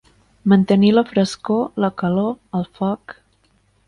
[0.53, 3.15] Mantenir la frescor, la calor, el foc.